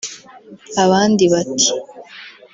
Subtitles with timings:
[0.83, 1.71] abandi bati